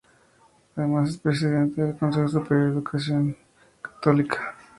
[0.75, 3.37] Además es presidente del Consejo Superior de Educación
[3.83, 4.55] Católica.